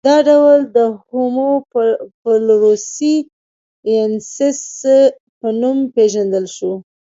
[0.07, 0.77] دا ډول د
[1.07, 1.49] هومو
[2.21, 3.15] فلورسي
[3.95, 4.61] ینسیس
[5.39, 6.73] په نوم پېژندل شو.